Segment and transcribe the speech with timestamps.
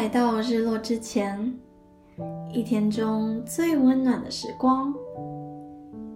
[0.00, 1.54] 来到日落之前，
[2.50, 4.94] 一天中最温暖的时光。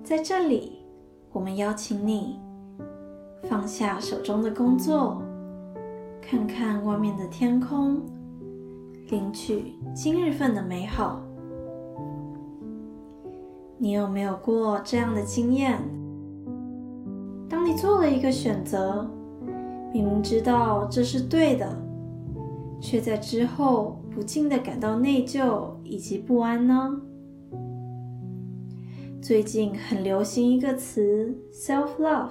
[0.03, 0.79] 在这里，
[1.31, 2.41] 我们邀请你
[3.43, 5.21] 放下手中的工作，
[6.23, 8.01] 看看外面的天空，
[9.11, 11.21] 领取今日份的美好。
[13.77, 15.79] 你有没有过这样的经验？
[17.51, 19.07] 当你做了一个选择，
[19.93, 21.85] 明明知道这是对的。
[22.81, 27.01] 却在之后不禁的感到内疚以及不安呢？
[29.23, 32.29] 最近很流行一个词 “self love”，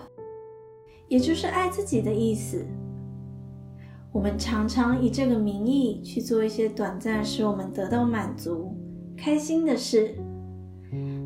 [1.08, 2.66] 也就是爱自己的意思。
[4.12, 8.78] 我们常常以这个名义去做一些短暂使我们得到满足、
[9.18, 10.14] 开心的事，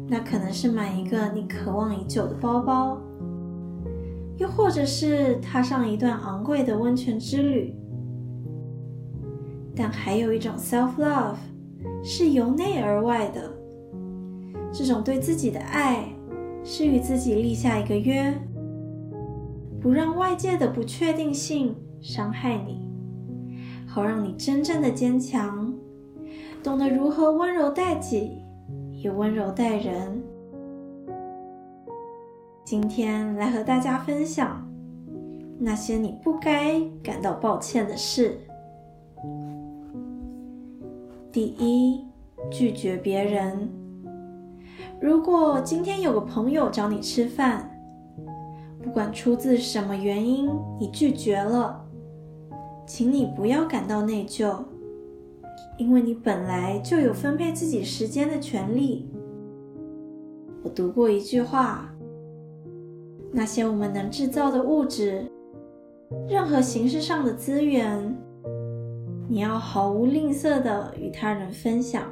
[0.08, 2.98] 那可能是买一个你渴望已久的包包，
[4.38, 7.76] 又或者是踏上一段昂贵的温泉之旅。
[9.78, 11.36] 但还有一种 self love，
[12.04, 13.54] 是由内而外的。
[14.74, 16.04] 这种对自己的爱，
[16.64, 18.34] 是与自己立下一个约，
[19.80, 22.90] 不让外界的不确定性伤害你，
[23.88, 25.74] 好让你真正的坚强，
[26.64, 28.42] 懂得如何温柔待己，
[28.92, 30.22] 也温柔待人。
[32.66, 34.68] 今天来和大家分享
[35.58, 38.42] 那些你不该感到抱歉的事。
[41.38, 42.04] 第一，
[42.50, 43.70] 拒绝别人。
[45.00, 47.70] 如果今天有个朋友找你吃饭，
[48.82, 50.50] 不管出自什么原因，
[50.80, 51.86] 你拒绝了，
[52.88, 54.64] 请你不要感到内疚，
[55.78, 59.08] 因为你本来就有分配自己时间的权利。
[60.64, 61.88] 我读过一句话：
[63.32, 65.24] 那些我们能制造的物质，
[66.28, 68.24] 任何形式上的资源。
[69.30, 72.04] 你要毫无吝啬的与他人分享，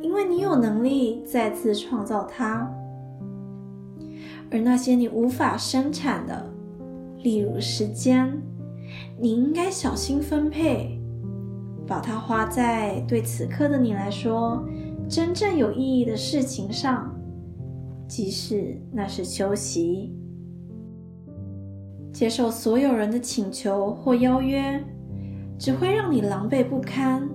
[0.00, 2.72] 因为你有能力再次创造它。
[4.50, 6.48] 而那些你无法生产的，
[7.24, 8.40] 例如时间，
[9.18, 11.00] 你应该小心分配，
[11.84, 14.64] 把它花在对此刻的你来说
[15.08, 17.12] 真正有意义的事情上，
[18.06, 20.14] 即使那是休息。
[22.12, 24.80] 接受所有人的请求或邀约。
[25.58, 27.28] 只会让你狼狈不堪，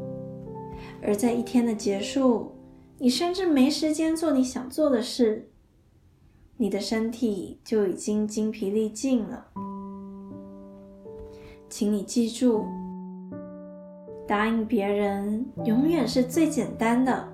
[1.01, 2.51] 而在一天的结束，
[2.97, 5.49] 你甚至没时间做你想做的事，
[6.57, 9.45] 你的身体就已经精疲力尽了。
[11.69, 12.65] 请你记住，
[14.27, 17.27] 答应别人永远是最简单的，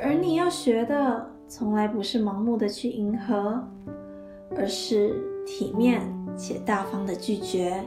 [0.00, 3.62] 而你要学的从来不是盲目的去迎合，
[4.56, 5.14] 而是
[5.46, 6.02] 体面
[6.36, 7.82] 且大方的拒绝。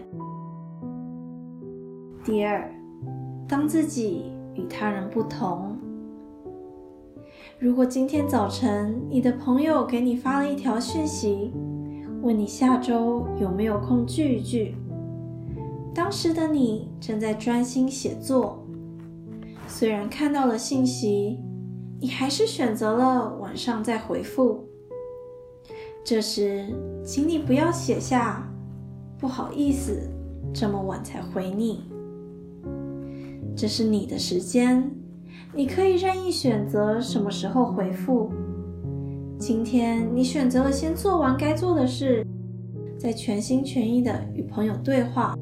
[2.25, 2.67] 第二，
[3.47, 5.77] 当自己与他人不同。
[7.59, 11.53] 如果今天早晨你的朋友给你发了一条讯息，
[12.23, 14.75] 问你下周有没有空聚一聚，
[15.93, 18.65] 当时的你正在专心写作，
[19.67, 21.37] 虽然看到了信息，
[22.01, 24.65] 你还是选择了晚上再回复。
[26.03, 28.51] 这时，请你不要写下
[29.19, 30.09] “不好意思，
[30.51, 31.83] 这么晚才回你”。
[33.55, 34.91] 这是你的时间，
[35.53, 38.29] 你可以任意选择什么时候回复。
[39.39, 42.25] 今天你选择了先做完该做的事，
[42.97, 45.37] 再全心全意的与朋友对话。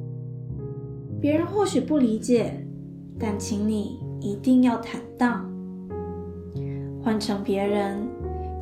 [1.19, 2.63] 别人或许不理解，
[3.17, 5.49] 但请你一定要坦荡。
[7.01, 8.07] 换成别人，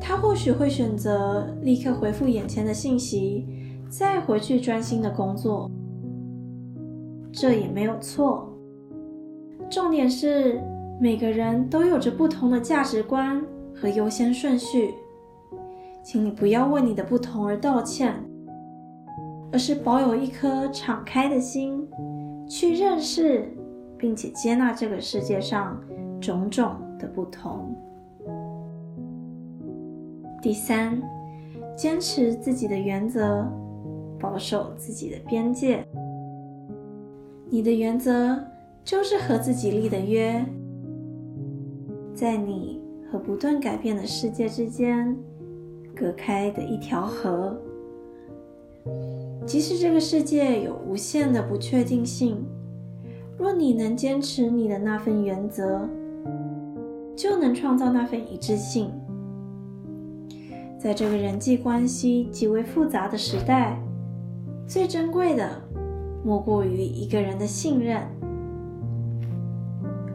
[0.00, 3.46] 他或许会选择立刻回复眼前的信息，
[3.90, 5.70] 再回去专心的工作。
[7.30, 8.48] 这也没有错。
[9.72, 10.60] 重点是，
[11.00, 13.42] 每个人都有着不同的价值观
[13.74, 14.92] 和优先顺序，
[16.04, 18.14] 请你不要为你的不同而道歉，
[19.50, 21.88] 而是保有一颗敞开的心，
[22.46, 23.48] 去认识
[23.96, 25.80] 并且接纳这个世界上
[26.20, 27.74] 种种的不同。
[30.42, 31.02] 第三，
[31.74, 33.50] 坚持自己的原则，
[34.20, 35.82] 保守自己的边界。
[37.48, 38.38] 你的原则。
[38.84, 40.44] 就是和自己立的约，
[42.14, 42.80] 在你
[43.10, 45.16] 和不断改变的世界之间
[45.94, 47.56] 隔开的一条河。
[49.46, 52.44] 即使这个世界有无限的不确定性，
[53.38, 55.88] 若你能坚持你的那份原则，
[57.16, 58.90] 就能创造那份一致性。
[60.78, 63.80] 在这个人际关系极为复杂的时代，
[64.66, 65.48] 最珍贵的
[66.24, 68.02] 莫过于一个人的信任。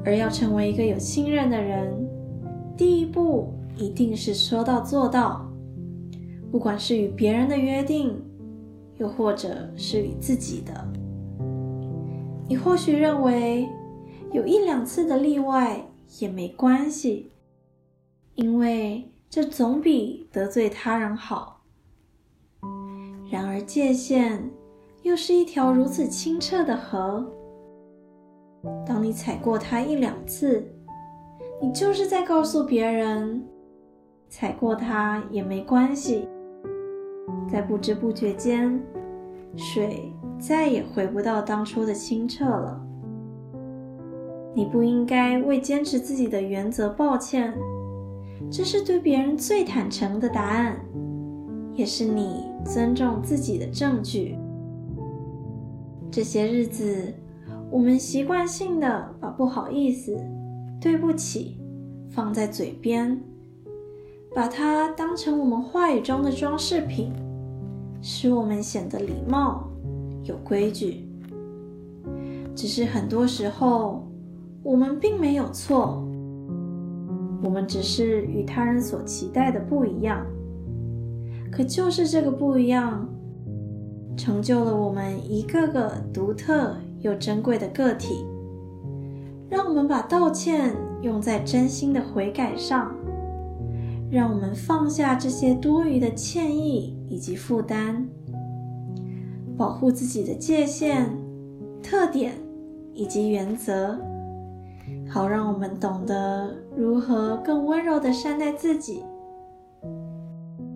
[0.07, 1.93] 而要成为一个有信任的人，
[2.77, 5.45] 第一步一定是说到做到。
[6.49, 8.17] 不管是与别人的约定，
[8.99, 10.87] 又或者是与自己的，
[12.47, 13.67] 你或许认为
[14.31, 15.85] 有一两次的例外
[16.19, 17.33] 也没关系，
[18.35, 21.65] 因为这总比得罪他人好。
[23.29, 24.49] 然而，界限
[25.03, 27.29] 又是一条如此清澈的河，
[28.85, 30.65] 当你踩过它一两次，
[31.61, 33.43] 你就是在告诉别人，
[34.29, 36.27] 踩过它也没关系。
[37.49, 38.79] 在不知不觉间，
[39.55, 42.81] 水再也回不到当初的清澈了。
[44.53, 47.53] 你不应该为坚持自己的原则抱歉，
[48.51, 50.79] 这是对别人最坦诚的答案，
[51.73, 54.35] 也是你尊重自己的证据。
[56.09, 57.13] 这些日子，
[57.69, 60.17] 我们习惯性的把不好意思、
[60.79, 61.59] 对不起
[62.09, 63.21] 放在嘴边，
[64.33, 67.11] 把它当成我们话语中的装饰品。
[67.99, 69.67] 使我们显得礼貌、
[70.23, 71.09] 有规矩。
[72.55, 74.07] 只是很多时候，
[74.61, 76.07] 我们并没有错，
[77.43, 80.25] 我们只是与他人所期待的不一样。
[81.51, 83.09] 可就是这个不一样，
[84.15, 88.25] 成就了我们一个个独特又珍贵的个体。
[89.49, 92.93] 让我们把道歉用在真心的悔改上。
[94.09, 98.07] 让我们放下这些多余的歉意以及负担，
[99.57, 101.09] 保护自己的界限、
[101.83, 102.33] 特点
[102.93, 103.99] 以及原则，
[105.09, 109.03] 好让我们懂得如何更温柔的善待自己。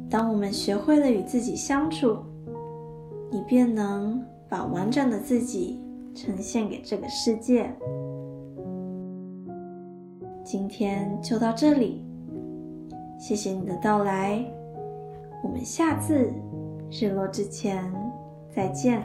[0.10, 2.18] 当我们学会了与自己相处，
[3.32, 5.80] 你便能把完整的自己
[6.14, 7.72] 呈现给这个世界。
[10.44, 12.06] 今天就到这里。
[13.20, 14.44] 谢谢你的到来，
[15.44, 16.34] 我们下次
[16.90, 17.94] 日落之前
[18.50, 19.04] 再见。